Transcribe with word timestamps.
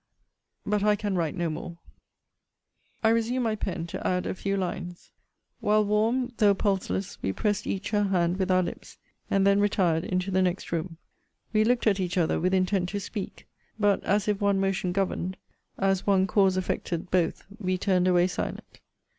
But 0.65 0.81
I 0.81 0.95
can 0.95 1.13
write 1.15 1.35
no 1.35 1.47
more! 1.47 1.77
I 3.03 3.09
resume 3.09 3.43
my 3.43 3.55
pen 3.55 3.85
to 3.85 4.07
add 4.07 4.25
a 4.25 4.33
few 4.33 4.57
lines. 4.57 5.11
While 5.59 5.85
warm, 5.85 6.31
though 6.37 6.55
pulseless, 6.55 7.19
we 7.21 7.31
pressed 7.31 7.67
each 7.67 7.91
her 7.91 8.01
hand 8.05 8.37
with 8.39 8.49
our 8.49 8.63
lips; 8.63 8.97
and 9.29 9.45
then 9.45 9.59
retired 9.59 10.03
into 10.03 10.31
the 10.31 10.41
next 10.41 10.71
room. 10.71 10.97
We 11.53 11.63
looked 11.63 11.85
at 11.85 11.99
each 11.99 12.17
other, 12.17 12.39
with 12.39 12.55
intent 12.55 12.89
to 12.89 12.99
speak: 12.99 13.47
but, 13.79 14.03
as 14.03 14.27
if 14.27 14.41
one 14.41 14.59
motion 14.59 14.91
governed, 14.91 15.37
as 15.77 16.07
one 16.07 16.25
cause 16.25 16.57
affected 16.57 17.11
both, 17.11 17.45
we 17.59 17.77
turned 17.77 18.07
away 18.07 18.25
silent. 18.25 18.79